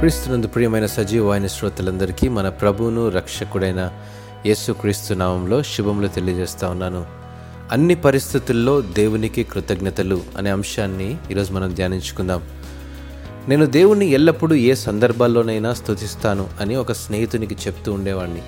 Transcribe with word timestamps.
క్రీస్తునందు 0.00 0.46
ప్రియమైన 0.46 0.86
సజీవమైన 0.86 1.46
శ్రోతలందరికీ 1.46 2.28
మన 2.28 2.48
ప్రభువును 2.48 3.08
రక్షకుడైన 3.08 3.90
యేసు 4.46 4.72
క్రీస్తు 4.72 5.14
నామంలో 5.14 5.62
శుభములు 5.62 6.08
తెలియజేస్తా 6.08 6.68
ఉన్నాను. 6.68 7.06
అన్ని 7.72 7.94
పరిస్థితుల్లో 7.94 8.80
దేవునికి 8.80 9.44
కృతజ్ఞతలు 9.44 10.20
అనే 10.36 10.50
అంశాన్ని 10.50 11.16
ఈరోజు 11.30 11.52
మనం 11.52 11.74
ధ్యానించుకుందాం. 11.74 12.42
నేను 13.48 13.66
దేవుణ్ణి 13.66 14.06
ఎల్లప్పుడూ 14.06 14.54
ఏ 14.54 14.74
సందర్భాల్లోనైనా 14.74 15.74
స్తుతిస్తాను 15.74 16.48
అని 16.60 16.76
ఒక 16.76 16.92
స్నేహితునికి 16.92 17.54
చెప్తూ 17.54 17.92
ఉండేవాడిని 17.92 18.42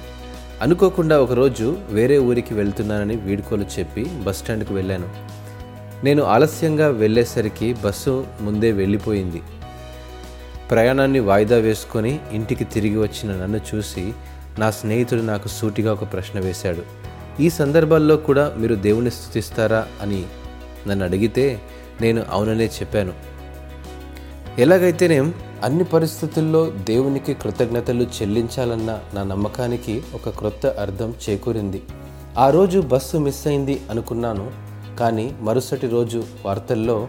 అనుకోకుండా 0.63 1.21
ఒకరోజు 1.21 1.77
వేరే 1.91 2.19
ఊరికి 2.19 2.55
వెళ్తున్నానని 2.55 3.17
వీడుకోలు 3.17 3.65
చెప్పి 3.79 4.05
బస్టాండ్కి 4.05 4.73
వెళ్ళాను. 4.73 5.09
నేను 6.05 6.23
ఆలస్యంగా 6.23 6.89
వెళ్ళేసరికి 6.89 7.77
బస్సు 7.85 8.27
ముందే 8.41 8.73
వెళ్ళిపోయింది. 8.73 9.43
ప్రయాణాన్ని 10.73 11.21
వాయిదా 11.21 11.57
వేసుకొని 11.57 12.21
ఇంటికి 12.33 12.65
తిరిగి 12.65 12.97
వచ్చిన 12.97 13.31
నన్ను 13.43 13.61
చూసి 13.71 14.05
నా 14.59 14.71
స్నేహితుడు 14.71 15.23
నాకు 15.23 15.49
సూటిగా 15.49 15.91
ఒక 15.93 16.05
ప్రశ్న 16.13 16.41
వేశాడు. 16.41 16.83
ఈ 17.41 17.47
సందర్భాల్లో 17.51 18.17
కూడా 18.17 18.45
మీరు 18.59 18.75
దేవుని 18.75 19.11
స్థుతిస్తారా 19.11 19.87
అని 20.03 20.21
నన్ను 20.89 21.05
అడిగితే 21.05 21.45
నేను 22.01 22.23
అవుననే 22.31 22.67
చెప్పాను. 22.67 23.13
ఎలాగైతేనేం 24.59 25.35
అన్ని 25.65 25.85
పరిస్థితుల్లో 25.85 26.63
దేవునికి 26.71 27.35
కృతజ్ఞతలు 27.35 28.07
చెల్లించాలన్న 28.17 28.91
నా 29.15 29.23
నమ్మకానికి 29.23 30.03
ఒక 30.15 30.29
క్రొత్త 30.39 30.67
అర్థం 30.67 31.15
చేకూరింది. 31.25 31.83
ఆ 32.39 32.51
రోజు 32.51 32.81
బస్సు 32.81 33.17
మిస్ 33.17 33.47
అయింది 33.47 33.81
అనుకున్నాను 33.91 34.47
కానీ 35.01 35.27
మరుసటి 35.41 35.89
రోజు 35.89 36.25
వార్తల్లో 36.45 37.09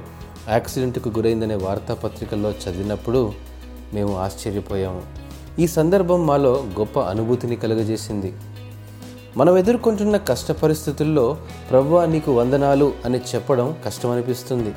యాక్సిడెంట్కు 0.49 1.09
గురైందనే 1.09 1.55
వార్తాపత్రికల్లో 1.55 2.51
చదివినప్పుడు 2.51 3.52
మేము 3.93 4.17
ఆశ్చర్యపోయాము. 4.17 5.01
ఈ 5.59 5.67
సందర్భం 5.67 6.27
మాలో 6.27 6.63
గొప్ప 6.79 6.99
అనుభూతిని 6.99 7.55
కలుగజేసింది. 7.55 8.33
మనం 9.37 9.57
ఎదుర్కొంటున్న 9.57 10.17
కష్ట 10.17 10.51
పరిస్థితుల్లో 10.51 11.37
ప్రభువా 11.69 12.05
నీకు 12.05 12.31
వందనాలు 12.31 12.93
అని 13.05 13.17
చెప్పడం 13.35 13.75
కష్టమనిపిస్తుంది. 13.85 14.73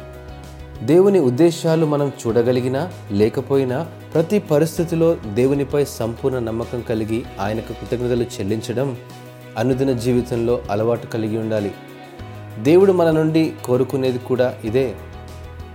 దేవుని 0.83 1.19
ఉద్దేశాలు 1.19 1.86
మనం 1.86 2.12
చూడగలిగినా 2.27 2.92
లేకపోయినా 3.12 3.86
ప్రతి 4.14 4.39
పరిస్థితిలో 4.39 5.17
దేవునిపై 5.34 5.84
సంపూర్ణ 5.84 6.39
నమ్మకం 6.39 6.80
కలిగి 6.80 7.25
ఆయనకు 7.41 7.73
కృతజ్ఞతలు 7.73 8.23
చెల్లించడం 8.23 8.97
అనుదిన 9.58 9.92
జీవితంలో 9.92 10.61
అలవాటు 10.70 11.06
కలిగి 11.06 11.39
ఉండాలి. 11.39 11.73
దేవుడు 12.62 12.92
మన 12.92 13.11
నుండి 13.11 13.53
కోరుకునేది 13.64 14.19
కూడా 14.19 14.55
ఇదే. 14.64 14.95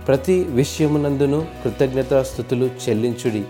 ప్రతి 0.08 0.44
విషయమునందును 0.44 1.46
కృతజ్ఞతాస్థుతులు 1.64 2.70
చెల్లించుడి. 2.88 3.44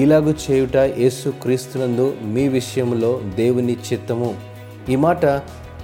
ఇలాగు 0.00 0.34
చేయుట 0.50 0.76
యేసు 0.76 1.30
క్రీస్తునందు 1.42 2.16
మీ 2.22 2.48
విషయంలో 2.48 3.20
దేవుని 3.34 3.76
చిత్తము. 3.92 4.34
ఈ 4.88 4.96
మాట 4.96 5.26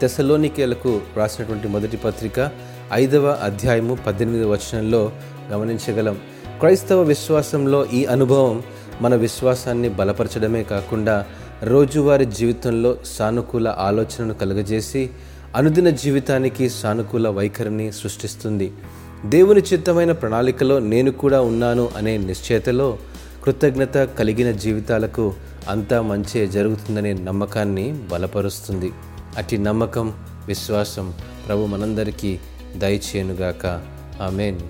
తెసలోనికేలకు 0.00 1.00
రాసినటువంటి 1.16 1.68
మొదటి 1.68 1.96
పత్రిక 1.96 2.50
ఐదవ 2.92 3.38
అధ్యాయము 3.42 3.98
పద్దెనిమిది 4.06 4.44
వచనంలో 4.44 5.12
గమనించగలం. 5.52 6.14
క్రైస్తవ 6.58 7.02
విశ్వాసంలో 7.02 7.86
ఈ 7.86 8.04
అనుభవం 8.04 8.62
మన 9.00 9.14
విశ్వాసాన్ని 9.14 9.88
బలపరచడమే 9.88 10.62
కాకుండా 10.62 11.26
రోజువారీ 11.62 12.24
జీవితంలో 12.24 12.96
సానుకూల 13.04 13.68
ఆలోచనను 13.68 14.34
కలుగజేసి 14.34 15.10
అనుదిన 15.56 15.90
జీవితానికి 15.90 16.68
సానుకూల 16.68 17.28
వైఖరిని 17.28 17.92
సృష్టిస్తుంది. 17.92 18.72
దేవుని 19.26 19.60
చిత్తమైన 19.60 20.12
ప్రణాళికలో 20.12 20.78
నేను 20.78 21.10
కూడా 21.10 21.40
ఉన్నాను 21.40 21.88
అనే 21.96 22.18
నిశ్చయతలో 22.18 22.98
కృతజ్ఞత 23.44 23.94
కలిగిన 23.94 24.50
జీవితాలకు 24.50 25.34
అంతా 25.68 26.02
మంచే 26.02 26.46
జరుగుతుందనే 26.46 27.12
నమ్మకాన్ని 27.12 27.92
బలపరుస్తుంది. 28.12 28.92
అట్టి 29.36 29.58
నమ్మకం 29.58 30.12
విశ్వాసం 30.46 31.14
ప్రభు 31.48 31.66
మనందరికీ 31.66 32.38
దయచేయునుగాక. 32.76 33.66
ఆమెన్. 34.22 34.60